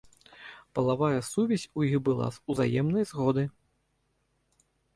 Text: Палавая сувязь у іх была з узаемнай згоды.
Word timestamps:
Палавая 0.77 1.21
сувязь 1.31 1.67
у 1.81 1.85
іх 1.89 1.99
была 2.09 2.27
з 2.37 2.43
узаемнай 2.55 3.05
згоды. 3.13 3.43